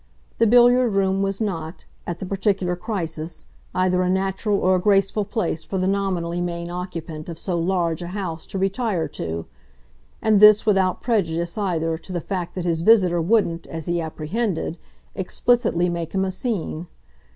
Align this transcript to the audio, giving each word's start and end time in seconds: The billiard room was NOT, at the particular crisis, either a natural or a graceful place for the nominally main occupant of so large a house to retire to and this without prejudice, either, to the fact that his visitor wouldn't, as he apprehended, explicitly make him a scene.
The 0.39 0.47
billiard 0.47 0.93
room 0.93 1.21
was 1.21 1.39
NOT, 1.39 1.85
at 2.07 2.17
the 2.17 2.25
particular 2.25 2.75
crisis, 2.75 3.45
either 3.75 4.01
a 4.01 4.09
natural 4.09 4.57
or 4.57 4.75
a 4.77 4.81
graceful 4.81 5.25
place 5.25 5.63
for 5.63 5.77
the 5.77 5.85
nominally 5.85 6.41
main 6.41 6.71
occupant 6.71 7.29
of 7.29 7.37
so 7.37 7.59
large 7.59 8.01
a 8.01 8.07
house 8.07 8.47
to 8.47 8.57
retire 8.57 9.07
to 9.09 9.45
and 10.19 10.39
this 10.39 10.65
without 10.65 11.03
prejudice, 11.03 11.55
either, 11.55 11.99
to 11.99 12.11
the 12.11 12.19
fact 12.19 12.55
that 12.55 12.65
his 12.65 12.81
visitor 12.81 13.21
wouldn't, 13.21 13.67
as 13.67 13.85
he 13.85 14.01
apprehended, 14.01 14.79
explicitly 15.13 15.87
make 15.87 16.13
him 16.13 16.25
a 16.25 16.31
scene. 16.31 16.87